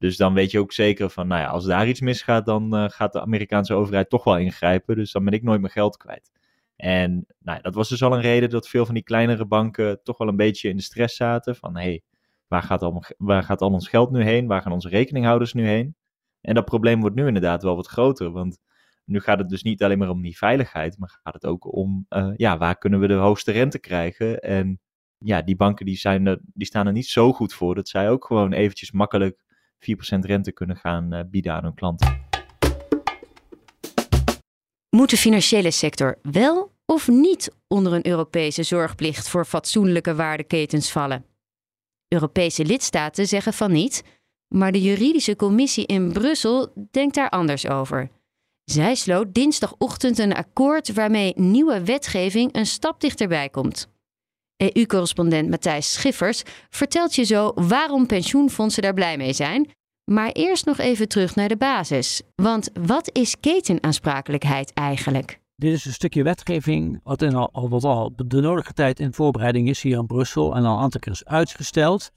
Dus 0.00 0.16
dan 0.16 0.34
weet 0.34 0.50
je 0.50 0.58
ook 0.58 0.72
zeker 0.72 1.10
van, 1.10 1.26
nou 1.26 1.40
ja, 1.40 1.48
als 1.48 1.64
daar 1.64 1.88
iets 1.88 2.00
misgaat, 2.00 2.46
dan 2.46 2.76
uh, 2.76 2.84
gaat 2.88 3.12
de 3.12 3.20
Amerikaanse 3.20 3.74
overheid 3.74 4.10
toch 4.10 4.24
wel 4.24 4.38
ingrijpen. 4.38 4.96
Dus 4.96 5.12
dan 5.12 5.24
ben 5.24 5.32
ik 5.32 5.42
nooit 5.42 5.60
mijn 5.60 5.72
geld 5.72 5.96
kwijt. 5.96 6.30
En 6.76 7.12
nou 7.38 7.56
ja, 7.56 7.62
dat 7.62 7.74
was 7.74 7.88
dus 7.88 8.02
al 8.02 8.14
een 8.14 8.20
reden 8.20 8.50
dat 8.50 8.68
veel 8.68 8.86
van 8.86 8.94
die 8.94 9.02
kleinere 9.02 9.46
banken 9.46 10.02
toch 10.02 10.18
wel 10.18 10.28
een 10.28 10.36
beetje 10.36 10.68
in 10.68 10.76
de 10.76 10.82
stress 10.82 11.16
zaten. 11.16 11.56
Van 11.56 11.76
hé, 11.76 11.82
hey, 11.82 12.02
waar, 12.46 12.62
gaat 12.62 12.82
al, 12.82 13.04
waar 13.18 13.42
gaat 13.42 13.60
al 13.60 13.70
ons 13.70 13.88
geld 13.88 14.10
nu 14.10 14.22
heen? 14.22 14.46
Waar 14.46 14.62
gaan 14.62 14.72
onze 14.72 14.88
rekeninghouders 14.88 15.52
nu 15.52 15.66
heen? 15.66 15.94
En 16.40 16.54
dat 16.54 16.64
probleem 16.64 17.00
wordt 17.00 17.16
nu 17.16 17.26
inderdaad 17.26 17.62
wel 17.62 17.76
wat 17.76 17.86
groter. 17.86 18.30
Want 18.30 18.58
nu 19.04 19.20
gaat 19.20 19.38
het 19.38 19.48
dus 19.48 19.62
niet 19.62 19.82
alleen 19.82 19.98
maar 19.98 20.10
om 20.10 20.22
die 20.22 20.36
veiligheid, 20.36 20.98
maar 20.98 21.18
gaat 21.22 21.34
het 21.34 21.46
ook 21.46 21.74
om, 21.74 22.06
uh, 22.10 22.32
ja, 22.36 22.58
waar 22.58 22.78
kunnen 22.78 23.00
we 23.00 23.06
de 23.06 23.14
hoogste 23.14 23.52
rente 23.52 23.78
krijgen? 23.78 24.40
En 24.40 24.80
ja, 25.18 25.42
die 25.42 25.56
banken 25.56 25.86
die, 25.86 25.96
zijn 25.96 26.26
er, 26.26 26.38
die 26.42 26.66
staan 26.66 26.86
er 26.86 26.92
niet 26.92 27.06
zo 27.06 27.32
goed 27.32 27.54
voor 27.54 27.74
dat 27.74 27.88
zij 27.88 28.10
ook 28.10 28.24
gewoon 28.24 28.52
eventjes 28.52 28.92
makkelijk 28.92 29.36
4% 29.36 29.49
rente 30.20 30.52
kunnen 30.52 30.76
gaan 30.76 31.14
uh, 31.14 31.20
bieden 31.30 31.52
aan 31.52 31.62
hun 31.62 31.74
klanten. 31.74 32.28
Moet 34.96 35.10
de 35.10 35.16
financiële 35.16 35.70
sector 35.70 36.18
wel 36.22 36.72
of 36.86 37.08
niet 37.08 37.50
onder 37.68 37.92
een 37.92 38.06
Europese 38.06 38.62
zorgplicht 38.62 39.28
voor 39.28 39.44
fatsoenlijke 39.44 40.14
waardeketens 40.14 40.90
vallen? 40.92 41.24
Europese 42.08 42.64
lidstaten 42.64 43.26
zeggen 43.26 43.52
van 43.52 43.72
niet, 43.72 44.04
maar 44.48 44.72
de 44.72 44.82
juridische 44.82 45.36
commissie 45.36 45.86
in 45.86 46.12
Brussel 46.12 46.72
denkt 46.90 47.14
daar 47.14 47.28
anders 47.28 47.68
over. 47.68 48.10
Zij 48.64 48.94
sloot 48.94 49.34
dinsdagochtend 49.34 50.18
een 50.18 50.34
akkoord 50.34 50.92
waarmee 50.92 51.32
nieuwe 51.36 51.84
wetgeving 51.84 52.54
een 52.54 52.66
stap 52.66 53.00
dichterbij 53.00 53.48
komt. 53.48 53.88
EU-correspondent 54.56 55.48
Matthijs 55.50 55.92
Schiffers 55.92 56.42
vertelt 56.70 57.14
je 57.14 57.24
zo 57.24 57.52
waarom 57.54 58.06
pensioenfondsen 58.06 58.82
daar 58.82 58.94
blij 58.94 59.16
mee 59.16 59.32
zijn. 59.32 59.70
Maar 60.12 60.30
eerst 60.32 60.66
nog 60.66 60.78
even 60.78 61.08
terug 61.08 61.34
naar 61.34 61.48
de 61.48 61.56
basis. 61.56 62.22
Want 62.34 62.70
wat 62.80 63.10
is 63.12 63.40
ketenaansprakelijkheid 63.40 64.72
eigenlijk? 64.72 65.40
Dit 65.56 65.72
is 65.72 65.84
een 65.84 65.92
stukje 65.92 66.22
wetgeving 66.22 67.00
wat, 67.02 67.22
in 67.22 67.34
al, 67.34 67.68
wat 67.68 67.84
al 67.84 68.12
de 68.16 68.40
nodige 68.40 68.72
tijd 68.72 69.00
in 69.00 69.12
voorbereiding 69.12 69.68
is 69.68 69.82
hier 69.82 69.98
in 69.98 70.06
Brussel 70.06 70.56
en 70.56 70.64
al 70.64 70.76
een 70.76 70.82
aantal 70.82 71.00
keer 71.00 71.12
is 71.12 71.24
uitgesteld. 71.24 72.10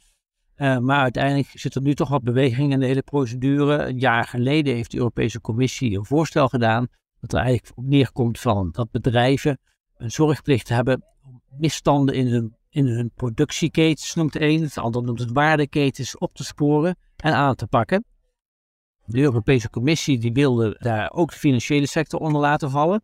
Uh, 0.57 0.77
maar 0.77 0.99
uiteindelijk 1.01 1.47
zit 1.53 1.75
er 1.75 1.81
nu 1.81 1.93
toch 1.93 2.09
wat 2.09 2.23
beweging 2.23 2.71
in 2.71 2.79
de 2.79 2.85
hele 2.85 3.01
procedure. 3.01 3.77
Een 3.77 3.99
jaar 3.99 4.23
geleden 4.23 4.75
heeft 4.75 4.91
de 4.91 4.97
Europese 4.97 5.41
Commissie 5.41 5.97
een 5.97 6.05
voorstel 6.05 6.47
gedaan 6.47 6.87
dat 7.19 7.33
er 7.33 7.39
eigenlijk 7.39 7.77
op 7.77 7.85
neerkomt 7.85 8.39
van 8.39 8.69
dat 8.71 8.91
bedrijven 8.91 9.59
een 9.97 10.11
zorgplicht 10.11 10.69
hebben 10.69 11.03
om 11.21 11.41
misstanden 11.57 12.15
in 12.15 12.27
hun 12.27 12.55
in 12.69 12.87
hun 12.87 13.11
productieketens, 13.15 14.15
noemt 14.15 14.33
de 14.33 14.41
een, 14.41 14.61
het 14.61 14.77
ander 14.77 15.03
noemt 15.03 15.19
het 15.19 15.31
waardeketens, 15.31 16.17
op 16.17 16.33
te 16.33 16.43
sporen 16.43 16.95
en 17.23 17.33
aan 17.33 17.55
te 17.55 17.67
pakken. 17.67 18.05
De 19.05 19.21
Europese 19.21 19.69
Commissie 19.69 20.19
die 20.19 20.33
wilde 20.33 20.75
daar 20.79 21.11
ook 21.11 21.31
de 21.31 21.37
financiële 21.37 21.87
sector 21.87 22.19
onder 22.19 22.41
laten 22.41 22.69
vallen. 22.69 23.01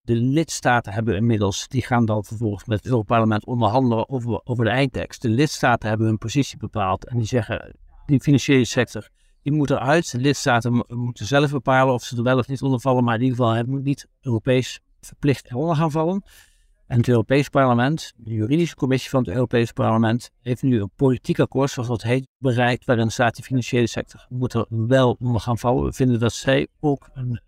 De 0.00 0.14
lidstaten 0.14 0.92
hebben 0.92 1.16
inmiddels, 1.16 1.68
die 1.68 1.82
gaan 1.82 2.04
dan 2.04 2.24
vervolgens 2.24 2.64
met 2.64 2.78
het 2.78 2.86
Europarlement 2.86 3.46
onderhandelen 3.46 4.08
over, 4.08 4.40
over 4.44 4.64
de 4.64 4.70
eindtekst. 4.70 5.22
De 5.22 5.28
lidstaten 5.28 5.88
hebben 5.88 6.06
hun 6.06 6.18
positie 6.18 6.58
bepaald 6.58 7.08
en 7.08 7.18
die 7.18 7.26
zeggen, 7.26 7.76
die 8.06 8.20
financiële 8.20 8.64
sector, 8.64 9.08
die 9.42 9.52
moet 9.52 9.70
eruit. 9.70 10.10
De 10.10 10.18
lidstaten 10.18 10.84
moeten 10.88 11.26
zelf 11.26 11.50
bepalen 11.50 11.94
of 11.94 12.02
ze 12.02 12.16
er 12.16 12.22
wel 12.22 12.38
of 12.38 12.48
niet 12.48 12.62
onder 12.62 12.80
vallen, 12.80 13.04
maar 13.04 13.14
in 13.14 13.22
ieder 13.22 13.36
geval 13.36 13.52
het 13.52 13.66
moet 13.66 13.84
niet 13.84 14.08
Europees 14.20 14.80
verplicht 15.00 15.50
eronder 15.50 15.76
gaan 15.76 15.90
vallen. 15.90 16.22
En 16.86 16.96
het 16.96 17.08
Europees 17.08 17.48
Parlement, 17.48 18.12
de 18.16 18.32
juridische 18.32 18.74
commissie 18.74 19.10
van 19.10 19.20
het 19.20 19.34
Europees 19.34 19.72
Parlement, 19.72 20.30
heeft 20.42 20.62
nu 20.62 20.80
een 20.80 20.90
politiek 20.96 21.38
akkoord, 21.38 21.70
zoals 21.70 21.88
dat 21.88 22.02
heet, 22.02 22.28
bereikt, 22.38 22.84
waarin 22.84 23.10
staat 23.10 23.36
de 23.36 23.42
financiële 23.42 23.86
sector 23.86 24.26
moet 24.28 24.54
er 24.54 24.66
wel 24.68 25.16
onder 25.20 25.40
gaan 25.40 25.58
vallen. 25.58 25.84
We 25.84 25.92
vinden 25.92 26.20
dat 26.20 26.32
zij 26.32 26.68
ook 26.80 27.08
een 27.12 27.40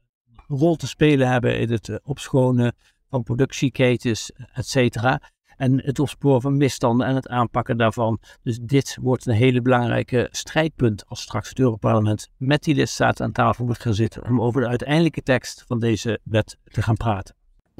rol 0.49 0.77
te 0.77 0.87
spelen 0.87 1.29
hebben 1.29 1.59
in 1.59 1.71
het 1.71 2.01
opschonen 2.03 2.75
van 3.09 3.23
productieketens, 3.23 4.33
et 4.53 4.67
cetera. 4.67 5.21
En 5.57 5.85
het 5.85 5.99
opsporen 5.99 6.41
van 6.41 6.57
misstanden 6.57 7.07
en 7.07 7.15
het 7.15 7.29
aanpakken 7.29 7.77
daarvan. 7.77 8.21
Dus 8.43 8.59
dit 8.63 8.99
wordt 9.01 9.27
een 9.27 9.35
hele 9.35 9.63
belangrijke 9.63 10.29
strijdpunt 10.31 11.07
als 11.07 11.21
straks 11.21 11.49
het 11.49 11.59
Europarlement 11.59 12.29
met 12.37 12.63
die 12.63 12.75
lidstaten 12.75 13.25
aan 13.25 13.33
tafel 13.33 13.65
moet 13.65 13.81
gaan 13.81 13.95
zitten 13.95 14.25
om 14.25 14.41
over 14.41 14.61
de 14.61 14.69
uiteindelijke 14.69 15.23
tekst 15.23 15.65
van 15.67 15.79
deze 15.79 16.21
wet 16.25 16.59
te 16.65 16.83
gaan 16.83 16.97
praten. 16.97 17.35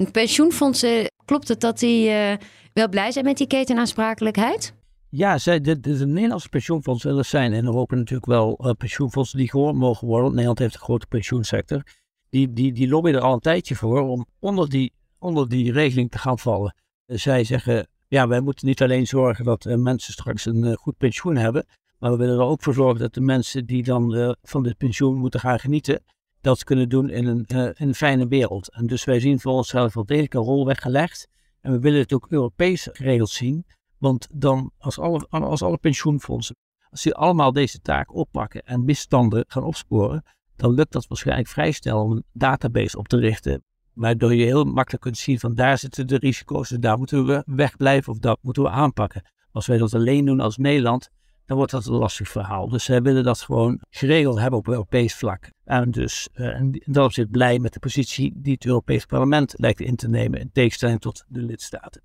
Pensioenfondsen, 0.05 1.11
klopt 1.25 1.49
het 1.49 1.61
dat 1.61 1.79
die 1.79 2.09
uh, 2.09 2.33
wel 2.73 2.89
blij 2.89 3.11
zijn 3.11 3.25
met 3.25 3.37
die 3.37 3.47
ketenaansprakelijkheid? 3.47 4.75
Ja, 5.09 5.39
zij, 5.39 5.61
de, 5.61 5.81
de, 5.81 5.97
de, 5.97 6.07
Nederlandse 6.07 6.49
pensioenfondsen, 6.49 7.19
er 7.19 7.25
zijn 7.25 7.53
in 7.53 7.65
Europa 7.65 7.95
natuurlijk 7.95 8.27
wel 8.27 8.67
uh, 8.67 8.71
pensioenfondsen 8.79 9.39
die 9.39 9.51
gehoord 9.51 9.75
mogen 9.75 10.07
worden. 10.07 10.31
Nederland 10.31 10.59
heeft 10.59 10.75
een 10.75 10.81
grote 10.81 11.07
pensioensector. 11.07 11.83
Die, 12.29 12.53
die, 12.53 12.73
die 12.73 12.89
lobbyen 12.89 13.15
er 13.15 13.21
al 13.21 13.33
een 13.33 13.41
tijdje 13.41 13.75
voor 13.75 14.01
om 14.01 14.27
onder 14.39 14.69
die, 14.69 14.93
onder 15.19 15.49
die 15.49 15.73
regeling 15.73 16.11
te 16.11 16.19
gaan 16.19 16.39
vallen. 16.39 16.75
zij 17.07 17.45
zeggen, 17.45 17.89
ja, 18.09 18.29
wij 18.29 18.41
moeten 18.41 18.67
niet 18.67 18.83
alleen 18.83 19.07
zorgen 19.07 19.45
dat 19.45 19.65
mensen 19.65 20.13
straks 20.13 20.47
een 20.47 20.77
goed 20.77 20.97
pensioen 20.97 21.37
hebben, 21.37 21.67
maar 21.99 22.11
we 22.11 22.17
willen 22.17 22.39
er 22.39 22.45
ook 22.45 22.63
voor 22.63 22.75
zorgen 22.75 23.01
dat 23.01 23.15
de 23.15 23.21
mensen 23.21 23.67
die 23.67 23.83
dan 23.83 24.37
van 24.43 24.63
dit 24.63 24.77
pensioen 24.77 25.17
moeten 25.17 25.41
gaan 25.41 25.61
genieten, 25.61 26.03
dat 26.47 26.65
kunnen 26.65 26.89
doen 26.89 27.11
in 27.11 27.27
een, 27.27 27.45
in 27.47 27.89
een 27.89 27.95
fijne 27.95 28.29
wereld. 28.29 28.73
En 28.73 28.87
dus 28.87 29.05
wij 29.05 29.21
zien 29.21 29.41
voor 29.41 29.53
onszelf 29.53 29.95
wel 29.95 30.07
degelijk 30.07 30.35
een 30.35 30.41
rol 30.41 30.67
weggelegd. 30.67 31.29
En 31.61 31.73
we 31.73 31.79
willen 31.79 31.99
het 32.01 32.13
ook 32.13 32.27
Europees 32.29 32.89
geregeld 32.93 33.31
zien. 33.31 33.67
Want 33.99 34.29
dan, 34.33 34.73
als 34.79 34.99
alle, 34.99 35.27
als 35.29 35.63
alle 35.63 35.79
pensioenfondsen, 35.79 36.57
als 36.91 37.03
die 37.03 37.15
allemaal 37.15 37.53
deze 37.53 37.81
taak 37.81 38.15
oppakken 38.15 38.63
en 38.63 38.85
misstanden 38.85 39.45
gaan 39.49 39.63
opsporen, 39.63 40.25
dan 40.57 40.75
lukt 40.75 40.93
dat 40.93 41.07
waarschijnlijk 41.07 41.49
vrij 41.49 41.71
snel 41.71 42.03
om 42.03 42.13
een 42.13 42.25
database 42.33 42.99
op 42.99 43.09
te 43.09 43.17
richten. 43.17 43.63
Waardoor 43.93 44.35
je 44.35 44.45
heel 44.45 44.65
makkelijk 44.65 45.03
kunt 45.03 45.19
zien 45.19 45.39
van 45.39 45.55
daar 45.55 45.79
zitten 45.79 46.07
de 46.07 46.17
risico's, 46.17 46.69
dus 46.69 46.79
daar 46.79 46.99
moeten 46.99 47.27
we 47.27 47.43
wegblijven 47.47 48.13
of 48.13 48.19
dat 48.19 48.39
moeten 48.43 48.63
we 48.63 48.71
aanpakken. 48.71 49.23
Als 49.51 49.67
wij 49.67 49.79
dat 49.79 49.95
alleen 49.95 50.25
doen 50.25 50.41
als 50.41 50.57
Nederland, 50.57 51.11
dan 51.47 51.57
wordt 51.57 51.73
dat 51.73 51.87
een 51.87 51.95
lastig 51.95 52.29
verhaal. 52.29 52.69
Dus 52.69 52.85
zij 52.85 53.03
willen 53.03 53.25
dat 53.25 53.41
gewoon 53.41 53.81
geregeld 53.91 54.39
hebben 54.39 54.59
op 54.59 54.69
Europees 54.69 55.15
vlak. 55.15 55.51
En 55.65 55.91
dus 55.91 56.29
uh, 56.35 56.61
in 56.61 56.83
dat 56.85 57.05
opzicht 57.05 57.31
blij 57.31 57.59
met 57.59 57.73
de 57.73 57.79
positie 57.79 58.33
die 58.35 58.53
het 58.53 58.67
Europees 58.67 59.07
Parlement 59.07 59.55
lijkt 59.57 59.81
in 59.81 59.97
te 59.97 60.09
nemen, 60.09 60.41
in 60.41 60.51
tegenstelling 60.53 61.01
tot 61.01 61.25
de 61.29 61.43
lidstaten. 61.43 62.03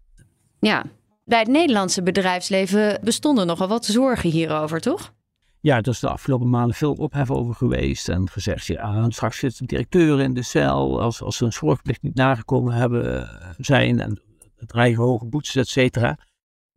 Ja, 0.60 0.84
bij 1.26 1.40
het 1.40 1.48
Nederlandse 1.48 2.04
bedrijfsleven 2.04 3.00
bestonden 3.04 3.48
nogal 3.48 3.68
wat 3.68 3.86
zorgen 3.86 4.30
hierover, 4.30 4.82
toch? 4.82 5.14
Ja, 5.60 5.78
er 5.78 5.88
is 5.88 6.00
de 6.00 6.10
afgelopen 6.10 6.50
maanden 6.50 6.76
veel 6.76 6.94
ophef 6.94 7.32
over 7.32 7.56
geweest. 7.56 8.10
En 8.10 8.30
gezegd, 8.30 8.66
ja, 8.66 9.10
straks 9.10 9.38
zitten 9.38 9.66
directeuren 9.66 10.26
in 10.26 10.34
de 10.34 10.44
cel 10.44 11.02
als, 11.02 11.22
als 11.22 11.38
ze 11.38 11.44
hun 11.44 11.54
zorgplicht 11.54 12.02
niet 12.02 12.16
nagekomen 12.16 12.74
hebben 12.74 13.22
eh, 13.22 13.50
zijn. 13.58 14.00
En 14.00 14.22
het 14.56 14.68
dreigen 14.70 15.04
hoge 15.04 15.26
boetes, 15.26 15.56
et 15.56 15.68
cetera. 15.68 16.18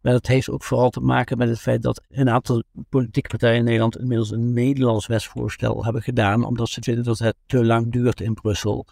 Maar 0.05 0.13
dat 0.13 0.27
heeft 0.27 0.51
ook 0.51 0.65
vooral 0.65 0.91
te 0.91 1.01
maken 1.01 1.39
met 1.39 1.49
het 1.49 1.61
feit 1.61 1.83
dat 1.83 2.03
een 2.09 2.29
aantal 2.29 2.63
politieke 2.89 3.29
partijen 3.29 3.59
in 3.59 3.65
Nederland 3.65 3.99
inmiddels 3.99 4.31
een 4.31 4.53
Nederlands 4.53 5.07
wetsvoorstel 5.07 5.85
hebben 5.85 6.03
gedaan, 6.03 6.45
omdat 6.45 6.69
ze 6.69 6.83
vinden 6.83 7.05
dat 7.05 7.19
het 7.19 7.37
te 7.47 7.65
lang 7.65 7.93
duurt 7.93 8.21
in 8.21 8.35
Brussel. 8.35 8.87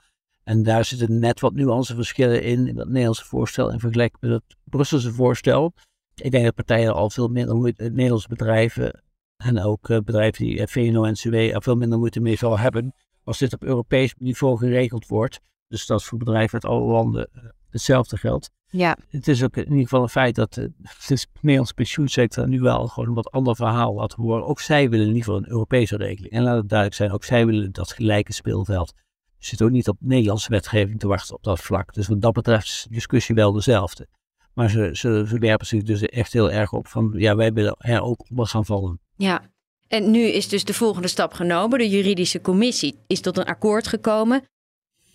En 0.45 0.62
daar 0.62 0.85
zitten 0.85 1.19
net 1.19 1.40
wat 1.40 1.54
nuanceverschillen 1.54 2.42
in, 2.42 2.66
in 2.66 2.75
dat 2.75 2.87
Nederlandse 2.87 3.25
voorstel 3.25 3.71
in 3.71 3.78
vergelijking 3.78 4.21
met 4.21 4.31
het 4.31 4.57
Brusselse 4.64 5.12
voorstel. 5.12 5.73
Ik 6.14 6.31
denk 6.31 6.45
dat 6.45 6.54
partijen 6.54 6.95
al 6.95 7.11
veel 7.11 7.28
minder 7.28 7.57
moeite, 7.57 7.83
Nederlandse 7.83 8.28
bedrijven 8.28 9.02
en 9.37 9.62
ook 9.62 9.88
eh, 9.88 9.99
bedrijven 9.99 10.45
die 10.45 10.66
VNO-NCW 10.66 11.35
er 11.35 11.62
veel 11.62 11.76
minder 11.76 11.99
moeite 11.99 12.21
mee 12.21 12.37
zal 12.37 12.59
hebben 12.59 12.95
als 13.25 13.38
dit 13.38 13.52
op 13.52 13.64
Europees 13.64 14.14
niveau 14.19 14.59
geregeld 14.59 15.07
wordt. 15.07 15.40
Dus 15.69 15.87
dat 15.87 16.04
voor 16.04 16.19
bedrijven 16.19 16.54
uit 16.54 16.73
alle 16.73 16.92
landen 16.92 17.28
eh, 17.33 17.42
hetzelfde 17.71 18.16
geldt. 18.16 18.50
Ja. 18.75 18.97
Het 19.09 19.29
is 19.29 19.43
ook 19.43 19.57
in 19.57 19.64
ieder 19.64 19.83
geval 19.83 20.02
een 20.02 20.09
feit 20.09 20.35
dat 20.35 20.55
de, 20.55 20.73
de 21.07 21.26
Nederlandse 21.41 21.75
pensioensector 21.75 22.49
nu 22.49 22.61
wel 22.61 22.88
gewoon 22.88 23.09
een 23.09 23.14
wat 23.14 23.31
ander 23.31 23.57
verhaal 23.57 23.95
laat 23.95 24.12
horen. 24.12 24.47
Ook 24.47 24.61
zij 24.61 24.91
willen 24.91 25.07
in 25.07 25.14
ieder 25.14 25.25
geval 25.25 25.38
een 25.38 25.50
Europese 25.50 25.97
regeling. 25.97 26.33
En 26.33 26.43
laat 26.43 26.57
het 26.57 26.69
duidelijk 26.69 26.99
zijn, 26.99 27.12
ook 27.12 27.25
zij 27.25 27.47
willen 27.47 27.73
dat 27.73 27.93
gelijke 27.93 28.33
speelveld. 28.33 28.93
Je 29.38 29.47
zit 29.47 29.62
ook 29.62 29.71
niet 29.71 29.88
op 29.88 29.97
Nederlandse 30.00 30.50
wetgeving 30.50 31.00
te 31.00 31.07
wachten 31.07 31.35
op 31.35 31.43
dat 31.43 31.61
vlak. 31.61 31.95
Dus 31.95 32.09
wat 32.09 32.21
dat 32.21 32.33
betreft 32.33 32.64
is 32.64 32.83
de 32.88 32.95
discussie 32.95 33.35
wel 33.35 33.52
dezelfde. 33.52 34.09
Maar 34.55 34.71
ze, 34.71 34.91
ze, 34.93 35.25
ze 35.29 35.38
werpen 35.38 35.67
zich 35.67 35.83
dus 35.83 36.02
echt 36.02 36.33
heel 36.33 36.50
erg 36.50 36.73
op 36.73 36.87
van, 36.87 37.12
ja, 37.17 37.37
wij 37.37 37.52
willen 37.52 37.76
er 37.79 38.02
ook 38.02 38.31
onder 38.31 38.47
gaan 38.47 38.64
vallen. 38.64 39.00
Ja, 39.17 39.43
en 39.88 40.11
nu 40.11 40.21
is 40.21 40.49
dus 40.49 40.64
de 40.64 40.75
volgende 40.75 41.09
stap 41.09 41.33
genomen. 41.33 41.79
De 41.79 41.88
juridische 41.88 42.41
commissie 42.41 42.99
is 43.07 43.21
tot 43.21 43.37
een 43.37 43.45
akkoord 43.45 43.87
gekomen. 43.87 44.45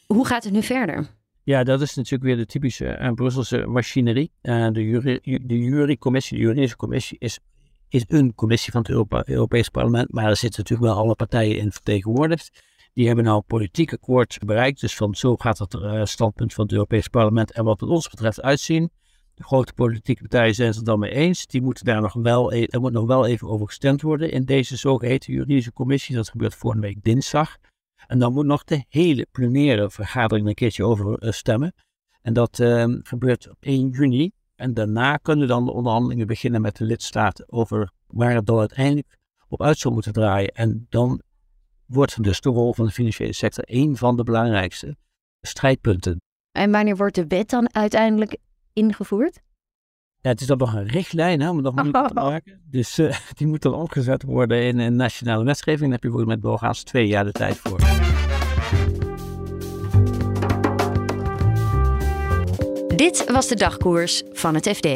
Hoe 0.07 0.25
gaat 0.25 0.43
het 0.43 0.53
nu 0.53 0.63
verder? 0.63 1.16
Ja, 1.47 1.63
dat 1.63 1.81
is 1.81 1.93
natuurlijk 1.95 2.23
weer 2.23 2.37
de 2.37 2.45
typische 2.45 2.99
uh, 3.01 3.11
Brusselse 3.11 3.65
machinerie. 3.65 4.31
Uh, 4.41 4.67
de, 4.71 4.83
jury, 4.83 5.19
de 5.23 5.59
jurycommissie, 5.59 6.37
de 6.37 6.43
juridische 6.43 6.75
commissie, 6.75 7.17
is, 7.19 7.39
is 7.89 8.03
een 8.07 8.35
commissie 8.35 8.71
van 8.71 8.81
het 8.81 8.89
Europa, 8.89 9.23
Europees 9.25 9.69
Parlement. 9.69 10.11
Maar 10.11 10.25
er 10.25 10.37
zitten 10.37 10.59
natuurlijk 10.61 10.89
wel 10.89 11.03
alle 11.03 11.15
partijen 11.15 11.57
in 11.57 11.71
vertegenwoordigd. 11.71 12.63
Die 12.93 13.07
hebben 13.07 13.25
nou 13.25 13.37
een 13.37 13.43
politiek 13.45 13.93
akkoord 13.93 14.37
bereikt. 14.45 14.81
Dus 14.81 14.95
van 14.95 15.15
zo 15.15 15.35
gaat 15.35 15.57
het 15.57 15.73
uh, 15.73 16.05
standpunt 16.05 16.53
van 16.53 16.63
het 16.63 16.73
Europees 16.73 17.07
Parlement 17.07 17.51
en 17.51 17.63
wat 17.63 17.79
het 17.79 17.89
ons 17.89 18.09
betreft 18.09 18.41
uitzien. 18.41 18.91
De 19.33 19.43
grote 19.43 19.73
politieke 19.73 20.21
partijen 20.21 20.55
zijn 20.55 20.67
het 20.67 20.77
er 20.77 20.83
dan 20.83 20.99
mee 20.99 21.11
eens. 21.11 21.45
Die 21.45 21.61
moeten 21.61 21.85
daar 21.85 22.01
nog 22.01 22.13
wel, 22.13 22.53
e-, 22.53 22.65
er 22.65 22.79
moet 22.79 22.91
nog 22.91 23.05
wel 23.05 23.25
even 23.25 23.47
over 23.47 23.67
gestemd 23.67 24.01
worden 24.01 24.31
in 24.31 24.45
deze 24.45 24.77
zogeheten 24.77 25.33
juridische 25.33 25.73
commissie. 25.73 26.15
Dat 26.15 26.29
gebeurt 26.29 26.55
volgende 26.55 26.87
week 26.87 27.03
dinsdag. 27.03 27.57
En 28.07 28.19
dan 28.19 28.33
moet 28.33 28.45
nog 28.45 28.63
de 28.63 28.85
hele 28.89 29.27
plenaire 29.31 29.89
vergadering 29.89 30.47
een 30.47 30.53
keertje 30.53 30.83
over 30.83 31.17
eh, 31.17 31.31
stemmen. 31.31 31.73
En 32.21 32.33
dat 32.33 32.59
ehm, 32.59 32.99
gebeurt 33.03 33.49
op 33.49 33.57
1 33.59 33.89
juni. 33.89 34.31
En 34.55 34.73
daarna 34.73 35.17
kunnen 35.17 35.47
dan 35.47 35.65
de 35.65 35.71
onderhandelingen 35.71 36.27
beginnen 36.27 36.61
met 36.61 36.75
de 36.75 36.83
lidstaten 36.83 37.51
over 37.51 37.91
waar 38.07 38.33
het 38.33 38.45
dan 38.45 38.59
uiteindelijk 38.59 39.17
op 39.47 39.61
uit 39.61 39.77
zou 39.77 39.93
moeten 39.93 40.13
draaien. 40.13 40.51
En 40.51 40.85
dan 40.89 41.21
wordt 41.85 42.23
dus 42.23 42.41
de 42.41 42.49
rol 42.49 42.73
van 42.73 42.85
de 42.85 42.91
financiële 42.91 43.33
sector 43.33 43.63
een 43.67 43.97
van 43.97 44.17
de 44.17 44.23
belangrijkste 44.23 44.95
strijdpunten. 45.41 46.21
En 46.51 46.71
wanneer 46.71 46.97
wordt 46.97 47.15
de 47.15 47.27
wet 47.27 47.49
dan 47.49 47.73
uiteindelijk 47.73 48.37
ingevoerd? 48.73 49.41
Ja, 50.27 50.33
het 50.33 50.41
is 50.41 50.47
dan 50.47 50.57
nog 50.57 50.73
een 50.73 50.87
richtlijn 50.87 51.41
hè, 51.41 51.49
om 51.49 51.61
nog 51.61 51.75
moeilijk 51.75 52.07
te 52.07 52.13
maken. 52.23 52.59
Dus 52.71 52.99
uh, 52.99 53.15
die 53.37 53.47
moet 53.47 53.61
dan 53.61 53.73
omgezet 53.73 54.23
worden 54.23 54.63
in 54.63 54.79
een 54.79 54.95
nationale 54.95 55.43
wetgeving. 55.43 55.81
Daar 55.81 55.91
heb 55.91 56.03
je 56.03 56.09
bijvoorbeeld 56.09 56.41
met 56.41 56.49
doorgaans 56.49 56.83
twee 56.83 57.07
jaar 57.07 57.23
de 57.23 57.31
tijd 57.31 57.57
voor. 57.57 57.79
Dit 62.95 63.31
was 63.31 63.47
de 63.47 63.55
dagkoers 63.55 64.23
van 64.31 64.55
het 64.55 64.67
FD. 64.69 64.87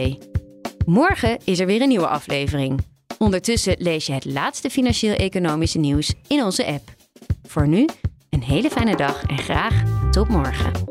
Morgen 0.86 1.38
is 1.44 1.60
er 1.60 1.66
weer 1.66 1.82
een 1.82 1.88
nieuwe 1.88 2.08
aflevering. 2.08 2.80
Ondertussen 3.18 3.76
lees 3.78 4.06
je 4.06 4.14
het 4.14 4.26
laatste 4.26 4.70
financieel-economische 4.70 5.80
nieuws 5.80 6.14
in 6.28 6.44
onze 6.44 6.66
app. 6.66 6.96
Voor 7.48 7.68
nu, 7.68 7.88
een 8.30 8.44
hele 8.44 8.70
fijne 8.70 8.96
dag 8.96 9.24
en 9.24 9.38
graag 9.38 9.84
tot 10.12 10.30
morgen. 10.30 10.91